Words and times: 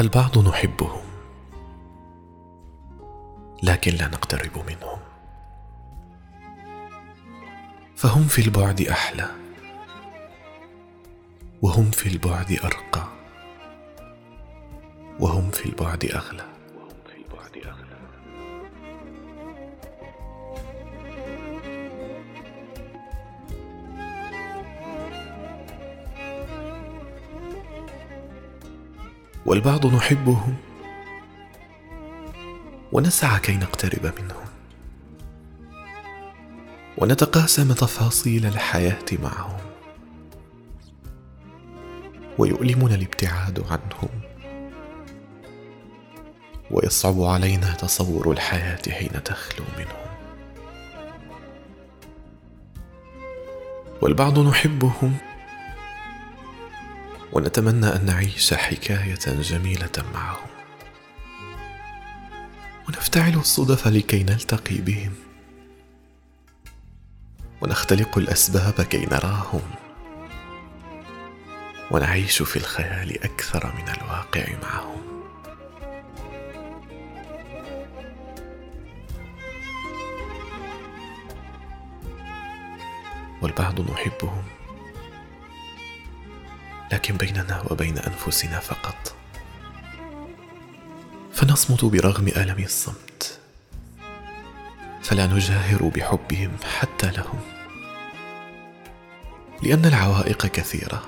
البعض 0.00 0.38
نحبهم 0.48 1.02
لكن 3.62 3.92
لا 3.92 4.08
نقترب 4.08 4.58
منهم 4.66 4.98
فهم 7.96 8.24
في 8.24 8.42
البعد 8.42 8.80
أحلى 8.80 9.26
وهم 11.62 11.90
في 11.90 12.08
البعد 12.08 12.58
أرقى 12.64 13.08
وهم 15.20 15.50
في 15.50 15.66
البعد 15.66 16.04
أغلى. 16.04 16.59
والبعض 29.46 29.86
نحبهم 29.86 30.56
ونسعى 32.92 33.40
كي 33.40 33.56
نقترب 33.56 34.12
منهم 34.20 34.46
ونتقاسم 36.98 37.72
تفاصيل 37.72 38.46
الحياة 38.46 39.04
معهم. 39.22 39.56
ويؤلمنا 42.38 42.94
الابتعاد 42.94 43.64
عنهم. 43.70 44.08
ويصعب 46.70 47.22
علينا 47.22 47.72
تصور 47.74 48.32
الحياة 48.32 48.82
حين 48.90 49.22
تخلو 49.24 49.64
منهم. 49.78 50.10
والبعض 54.02 54.38
نحبهم. 54.38 55.29
ونتمنى 57.32 57.86
أن 57.86 58.04
نعيش 58.04 58.54
حكاية 58.54 59.40
جميلة 59.40 60.04
معهم. 60.14 60.48
ونفتعل 62.88 63.34
الصدف 63.34 63.88
لكي 63.88 64.22
نلتقي 64.22 64.78
بهم. 64.78 65.12
ونختلق 67.60 68.18
الأسباب 68.18 68.82
كي 68.82 69.06
نراهم. 69.06 69.62
ونعيش 71.90 72.42
في 72.42 72.56
الخيال 72.56 73.24
أكثر 73.24 73.66
من 73.66 73.88
الواقع 73.88 74.46
معهم. 74.62 75.00
والبعض 83.42 83.80
نحبهم. 83.80 84.59
لكن 86.92 87.16
بيننا 87.16 87.62
وبين 87.70 87.98
أنفسنا 87.98 88.60
فقط. 88.60 89.14
فنصمت 91.32 91.84
برغم 91.84 92.28
الم 92.28 92.64
الصمت. 92.64 93.38
فلا 95.02 95.26
نجاهر 95.26 95.88
بحبهم 95.88 96.56
حتى 96.78 97.10
لهم. 97.10 97.40
لأن 99.62 99.84
العوائق 99.84 100.46
كثيرة. 100.46 101.02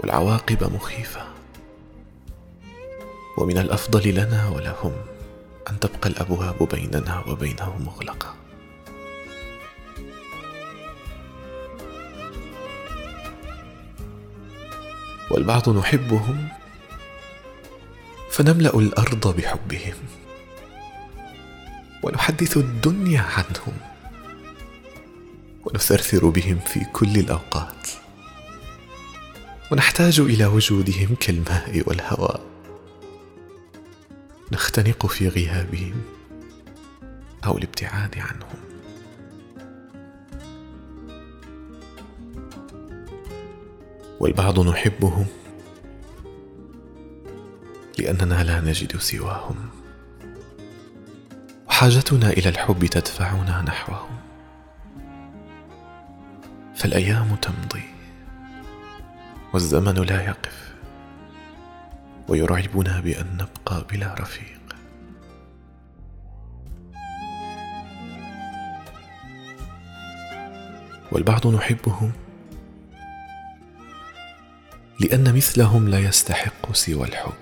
والعواقب 0.00 0.74
مخيفة. 0.74 1.26
ومن 3.38 3.58
الأفضل 3.58 4.14
لنا 4.14 4.48
ولهم 4.48 4.92
أن 5.70 5.80
تبقى 5.80 6.08
الأبواب 6.08 6.68
بيننا 6.72 7.24
وبينهم 7.28 7.84
مغلقة. 7.84 8.43
والبعض 15.34 15.68
نحبهم 15.68 16.48
فنملأ 18.30 18.78
الأرض 18.78 19.36
بحبهم 19.36 19.94
ونحدث 22.02 22.56
الدنيا 22.56 23.20
عنهم 23.20 23.76
ونثرثر 25.64 26.28
بهم 26.28 26.58
في 26.58 26.80
كل 26.92 27.16
الأوقات 27.18 27.88
ونحتاج 29.72 30.20
إلى 30.20 30.46
وجودهم 30.46 31.14
كالماء 31.20 31.82
والهواء 31.86 32.40
نختنق 34.52 35.06
في 35.06 35.28
غيابهم 35.28 36.02
أو 37.44 37.58
الابتعاد 37.58 38.18
عنهم 38.18 38.63
والبعض 44.24 44.60
نحبهم 44.60 45.26
لأننا 47.98 48.44
لا 48.44 48.60
نجد 48.60 48.96
سواهم. 48.96 49.68
وحاجتنا 51.68 52.30
إلى 52.30 52.48
الحب 52.48 52.86
تدفعنا 52.86 53.62
نحوهم. 53.62 54.18
فالأيام 56.74 57.36
تمضي 57.36 57.84
والزمن 59.52 59.94
لا 59.94 60.24
يقف 60.24 60.74
ويرعبنا 62.28 63.00
بأن 63.00 63.26
نبقى 63.36 63.86
بلا 63.90 64.14
رفيق. 64.20 64.76
والبعض 71.12 71.46
نحبهم 71.46 72.12
لأن 75.04 75.36
مثلهم 75.36 75.88
لا 75.88 75.98
يستحق 75.98 76.72
سوى 76.72 77.08
الحب. 77.08 77.32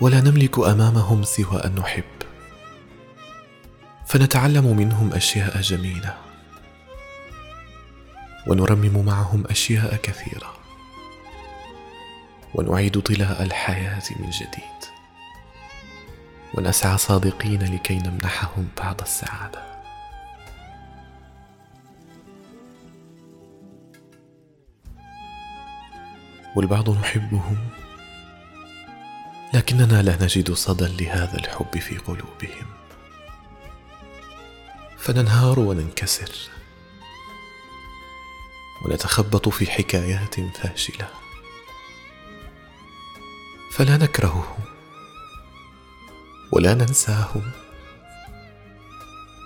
ولا 0.00 0.20
نملك 0.20 0.58
أمامهم 0.58 1.22
سوى 1.22 1.60
أن 1.64 1.74
نحب. 1.74 2.04
فنتعلم 4.06 4.76
منهم 4.76 5.12
أشياء 5.12 5.60
جميلة. 5.60 6.16
ونرمم 8.46 9.04
معهم 9.04 9.44
أشياء 9.50 9.96
كثيرة. 9.96 10.54
ونعيد 12.54 13.00
طلاء 13.00 13.42
الحياة 13.42 14.02
من 14.20 14.30
جديد. 14.30 14.80
ونسعى 16.54 16.98
صادقين 16.98 17.74
لكي 17.74 17.98
نمنحهم 17.98 18.68
بعض 18.78 19.00
السعادة. 19.00 19.77
والبعض 26.56 26.90
نحبهم. 26.90 27.58
لكننا 29.54 30.02
لا 30.02 30.24
نجد 30.24 30.52
صدى 30.52 31.04
لهذا 31.04 31.34
الحب 31.34 31.78
في 31.78 31.98
قلوبهم. 31.98 32.66
فننهار 34.98 35.60
وننكسر. 35.60 36.30
ونتخبط 38.84 39.48
في 39.48 39.70
حكايات 39.70 40.40
فاشلة. 40.40 41.08
فلا 43.72 43.96
نكرههم. 43.96 44.64
ولا 46.52 46.74
ننساهم. 46.74 47.50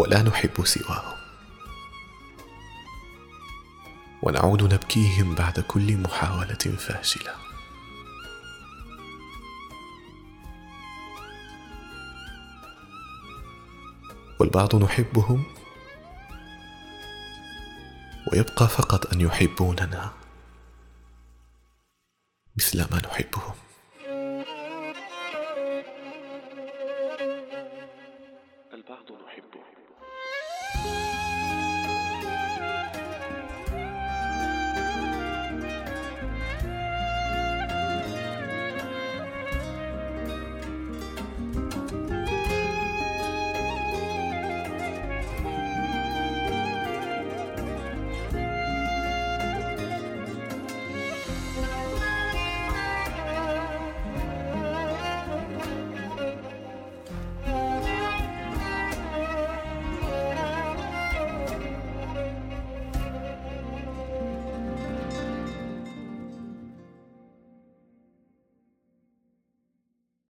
ولا 0.00 0.22
نحب 0.22 0.64
سواهم. 0.64 1.23
ونعود 4.24 4.62
نبكيهم 4.74 5.34
بعد 5.34 5.60
كل 5.60 5.96
محاولة 5.96 6.54
فاشلة. 6.78 7.34
والبعض 14.40 14.76
نحبهم 14.76 15.44
ويبقى 18.32 18.68
فقط 18.68 19.12
أن 19.12 19.20
يحبوننا 19.20 20.12
مثل 22.56 22.78
ما 22.78 23.02
نحبهم. 23.04 23.54
البعض 28.72 29.12
نحبهم. 29.26 29.74